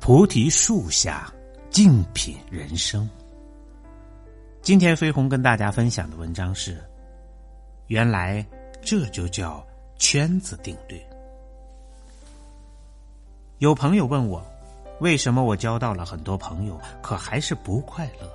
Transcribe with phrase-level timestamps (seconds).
[0.00, 1.30] 菩提树下，
[1.68, 3.06] 静品人生。
[4.62, 6.82] 今天飞鸿跟大家分享的文章是：
[7.88, 8.44] 原来
[8.80, 9.64] 这就叫
[9.98, 10.98] 圈子定律。
[13.58, 14.42] 有朋友问我，
[15.00, 18.26] 为什么我交到了很多朋友，可还是不快乐？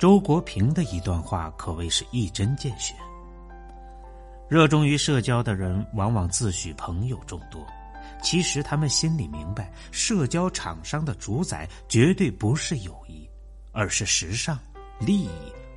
[0.00, 2.92] 周国平的一段话可谓是一针见血。
[4.48, 7.64] 热衷于社交的人，往往自诩朋友众多。
[8.24, 13.28] 其实他们心里明白，社交场上的主宰绝对不是友谊，
[13.70, 14.58] 而是时尚、
[14.98, 15.28] 利益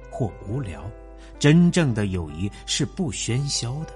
[0.10, 0.90] 或无聊。
[1.38, 3.94] 真正的友谊是不喧嚣的。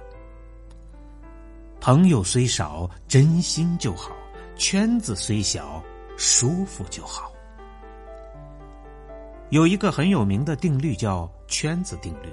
[1.80, 4.12] 朋友虽少，真心就好；
[4.58, 5.82] 圈子虽小，
[6.18, 7.32] 舒服就好。
[9.50, 12.28] 有一个很有名的定律叫圈子定律，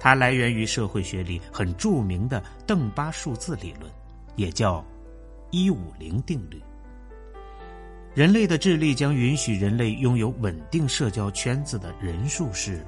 [0.00, 3.90] 它来源于社会学里很著名的邓巴数字理论，
[4.34, 4.84] 也叫。
[5.52, 6.58] 一五零定律，
[8.14, 12.82] 人类的智力将允许人类拥有稳定社交圈子的人数是，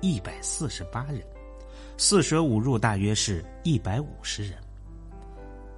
[0.00, 1.22] 一百四十八人，
[1.96, 4.58] 四舍五入大约是一百五十人。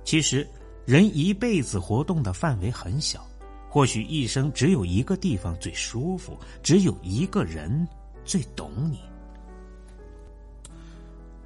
[0.02, 0.48] 其实，
[0.86, 3.22] 人一辈子活动的范围很小，
[3.68, 7.86] 或许一生只有一个地方最舒服，只有一个人
[8.24, 8.98] 最懂你。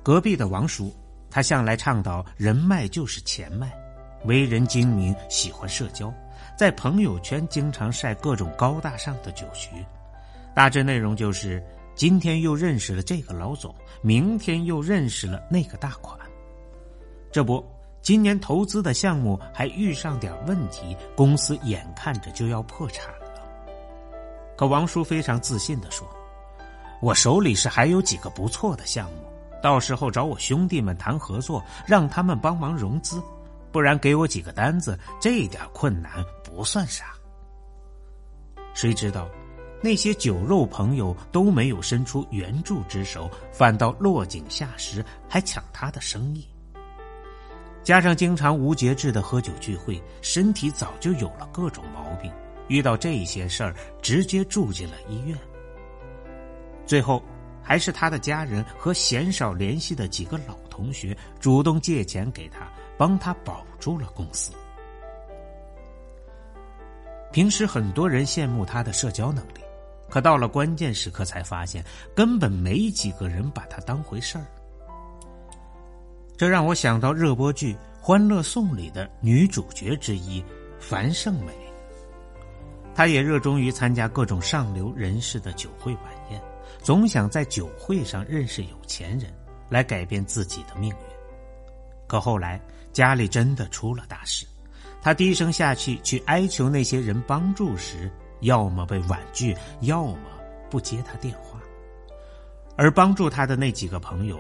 [0.05, 0.95] 隔壁的王叔，
[1.29, 3.77] 他向来倡导人脉就是钱脉。
[4.25, 6.13] 为人精明，喜欢社交，
[6.57, 9.71] 在朋友圈经常晒各种高大上的酒局，
[10.55, 11.63] 大致内容就是
[11.95, 16.19] 今天又认识了这个老总，明天又认识了那个大款。
[17.31, 17.65] 这不，
[18.01, 23.25] 今年投资的项目还遇上点问题，公司眼看着就要破产了。
[24.57, 26.09] 可王叔非常自信的说
[27.03, 29.19] ：“我手里是还有几个不错的项目，
[29.61, 33.23] 到时候找我兄弟们谈合作，让他们帮忙融资。”
[33.75, 37.07] 不然给我几个单子，这点困难不算啥。
[38.73, 39.29] 谁知道，
[39.83, 46.47] 那些酒肉朋友都没有伸出援助之手，反倒落井下石，还抢他的生意。
[47.83, 52.33] 加上经常无节制的喝酒聚会，身体早就有了各种毛病。
[52.69, 55.37] 遇到这些事儿，直接住进了医院。
[56.87, 57.21] 最后，
[57.61, 62.71] 还是他的家人和鲜少联系的几个老同学主动借钱给他。
[62.97, 64.53] 帮他保住了公司。
[67.33, 69.61] 平时很多人羡慕他的社交能力，
[70.09, 71.85] 可到了关键时刻才发现，
[72.15, 74.45] 根本没几个人把他当回事儿。
[76.37, 80.45] 这让我想到热播剧《欢乐颂》里的女主角之一
[80.79, 81.53] 樊胜美。
[82.95, 86.41] 她也热衷于参加各种上流人士的酒会晚宴，
[86.81, 89.33] 总想在酒会上认识有钱人，
[89.69, 90.97] 来改变自己的命运。
[92.07, 92.61] 可后来。
[92.95, 94.47] 家里真的出了大事，
[95.03, 98.11] 他低声下气去哀求那些人帮助时，
[98.41, 100.31] 要么被婉拒，要么
[100.71, 101.61] 不接他电话。
[102.77, 104.39] 而帮助他的那几个朋友，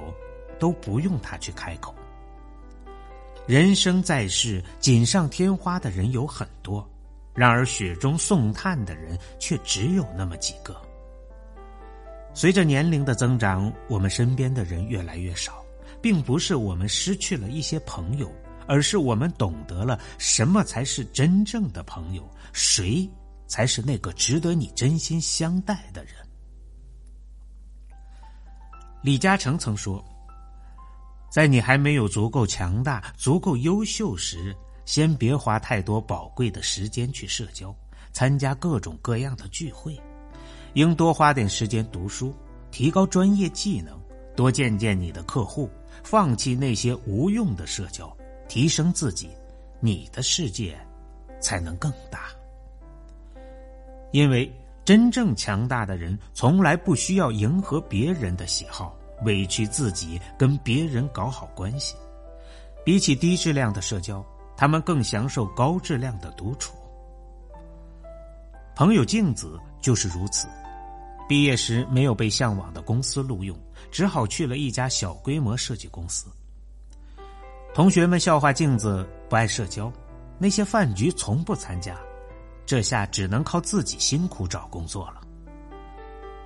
[0.59, 1.93] 都不用他去开口。
[3.47, 6.89] 人生在世，锦上添花的人有很多，
[7.35, 10.75] 然而雪中送炭的人却只有那么几个。
[12.33, 15.65] 随着年龄的增长，我们身边的人越来越少，
[16.01, 18.33] 并不是我们失去了一些朋友。
[18.67, 23.09] 而是我们懂得了什么才是真正的朋友，谁
[23.47, 26.15] 才是那个值得你真心相待的人。
[29.03, 30.03] 李嘉诚曾说
[31.31, 37.75] ：“在你还没有足够强大、足够优秀时，先别花太多宝贵的时间去社交，
[38.13, 40.01] 参加各种各样的聚会，
[40.73, 42.35] 应多花点时间读书，
[42.71, 44.01] 提高专业技能，
[44.35, 45.71] 多见见你的客户，
[46.03, 48.11] 放弃那些无用的社交。”
[48.49, 49.31] 提升自己，
[49.81, 50.79] 你的世界
[51.41, 52.29] 才能更大。
[54.13, 54.51] 因为
[54.85, 61.97] 真正强大的人，从来不需要迎合别人的喜好，委屈自己跟别人搞好关系。
[62.85, 64.25] 比起低质量的社交，
[64.57, 66.75] 他们更享受高质量的独处。
[68.77, 70.47] 朋友镜子就是如此。
[71.27, 73.59] 毕业时没有被向往的公司录用，
[73.91, 76.27] 只好去了一家小规模设计公司。
[77.75, 79.93] 同学们笑话镜子不爱社交，
[80.39, 81.99] 那些饭局从不参加，
[82.65, 85.21] 这下只能靠自己辛苦找工作了。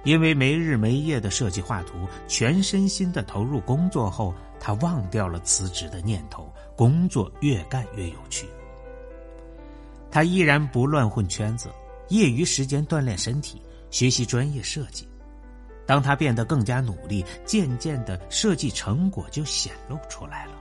[0.05, 8.49] 因为没日没夜的设计画图，全身心的投入工作后，他忘掉了辞职的念头，工作越干越有趣。
[10.11, 11.69] 他依然不乱混圈子，
[12.09, 13.61] 业余时间锻炼身体，
[13.91, 15.07] 学习专业设计。
[15.85, 20.53] 当他变得更加努力，渐渐的设计成果就显露出来了。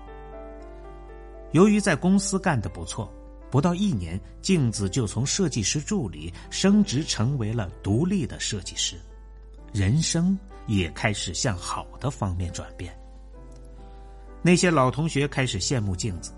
[1.51, 3.11] 由于在公司干得不错，
[3.49, 8.97] 不到一年，镜子就从设计师助理升职成为了独立的设计师，
[9.73, 12.93] 人生也开始向好的方面转变。
[14.41, 16.33] 那些老同学开始羡慕镜子，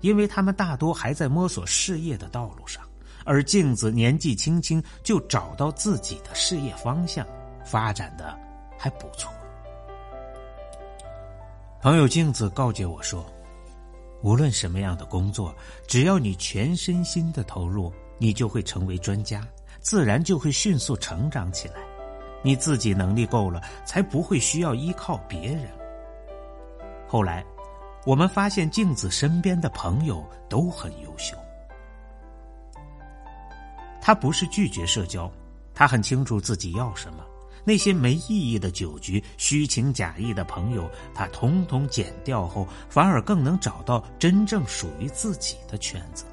[0.00, 2.84] 因为他们大多还在摸索事业的道路上，
[3.24, 7.24] 而镜子年纪轻轻就找到自己的事业方向，
[7.64, 8.36] 发展的
[8.76, 9.32] 还不错。
[11.80, 13.24] 朋友镜子告诫我说。
[14.22, 15.54] 无论什么样的工作，
[15.86, 19.46] 只要你全身心的投入，你就会成为专家，
[19.80, 21.74] 自然就会迅速成长起来。
[22.42, 25.68] 你自己能力够了，才不会需要依靠别人。
[27.06, 27.44] 后来，
[28.04, 31.36] 我们发现镜子身边的朋友都很优秀。
[34.00, 35.30] 他不是拒绝社交，
[35.74, 37.24] 他很清楚自己要什么。
[37.68, 46.24] 那些没意义的酒局、虚情假意的朋友，他统统减掉后，反而更能找到真正属于自己的圈子。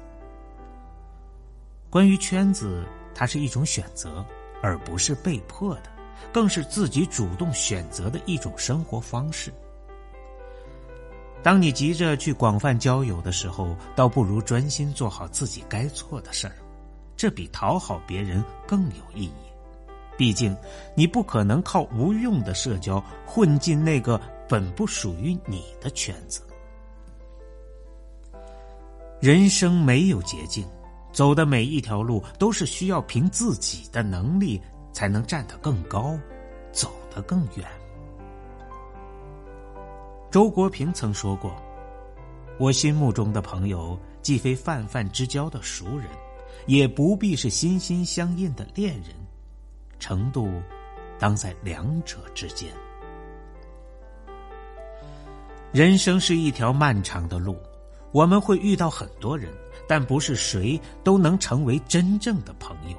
[1.90, 4.24] 关于圈子，它是一种选择，
[4.62, 5.92] 而不是被迫的，
[6.32, 9.52] 更是自己主动选择的一种生活方式。
[11.42, 16.56] 当你急着去广泛交友的时候，倒不如专心做好自己该做的事儿，
[17.14, 19.55] 这比讨好别人更有意义。
[20.16, 20.56] 毕竟，
[20.94, 26.40] 你不可能靠无用的社交混进那个本不属于你的圈子。
[29.20, 30.66] 人生没有捷径，
[31.12, 34.60] 走的每一条路都是需要凭自己的能力
[34.92, 36.18] 才能站得更高，
[36.72, 37.66] 走得更远。
[40.30, 41.54] 周国平曾说过
[42.60, 46.08] ：“我心目中的朋友，既非泛泛之交的熟人，
[46.66, 49.14] 也不必是心心相印的恋人。”
[49.98, 50.50] 程度，
[51.18, 52.72] 当在两者之间。
[55.72, 57.56] 人生是一条漫长的路，
[58.12, 59.52] 我们会遇到很多人，
[59.86, 62.96] 但不是谁都能成为真正的朋友。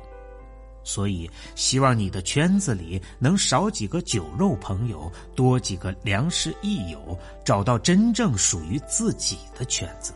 [0.83, 10.13] 所以，希望你的圈子里能少几个酒肉朋友，多几个良师益友，找到真正属于自己的圈子。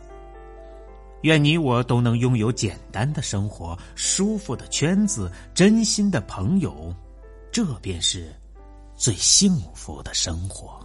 [1.22, 6.94] 愿你我都能拥有简单的生活、舒服的圈子、真心的朋友，
[7.52, 8.34] 这便是
[8.96, 10.80] 最幸福的生活。